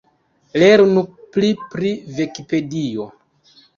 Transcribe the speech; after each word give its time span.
Lernu 0.61 1.03
pli 1.35 1.51
pri 1.75 1.91
Vikipedio. 2.21 3.07